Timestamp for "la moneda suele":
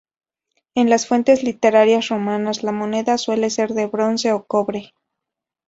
2.63-3.51